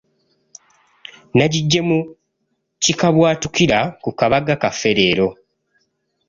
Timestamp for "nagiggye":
1.37-1.79